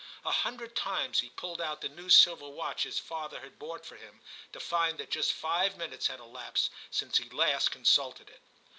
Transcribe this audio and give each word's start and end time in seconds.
A 0.25 0.31
hundred 0.31 0.75
times 0.75 1.19
he 1.19 1.29
pulled 1.29 1.61
out 1.61 1.81
the 1.81 1.87
new 1.87 2.09
silver 2.09 2.49
watch 2.49 2.81
his 2.85 2.97
father 2.97 3.39
had 3.41 3.59
bought 3.59 3.85
for 3.85 3.97
him, 3.97 4.19
to 4.51 4.59
find 4.59 4.97
that 4.97 5.11
just 5.11 5.31
five 5.31 5.77
minutes 5.77 6.07
had 6.07 6.19
elapsed 6.19 6.71
since 6.89 7.17
he 7.17 7.29
last 7.29 7.69
consulted 7.69 8.27
it. 8.27 8.41